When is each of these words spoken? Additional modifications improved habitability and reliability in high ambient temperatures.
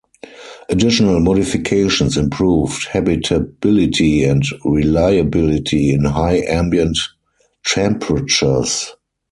Additional 0.69 1.19
modifications 1.19 2.17
improved 2.17 2.87
habitability 2.87 4.23
and 4.23 4.41
reliability 4.65 5.93
in 5.93 6.05
high 6.05 6.37
ambient 6.47 6.97
temperatures. 7.63 8.93